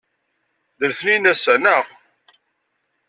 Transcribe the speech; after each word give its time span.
D 0.79 0.81
letniyen 0.91 1.29
ass-a, 1.31 1.55
naɣ? 1.55 1.85